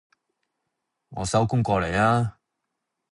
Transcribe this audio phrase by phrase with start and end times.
[1.09, 2.39] 我收工過嚟呀